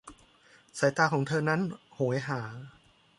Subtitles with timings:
[0.77, 1.61] สายตาของเธอเหล่านั้น
[1.95, 2.39] โหยหา!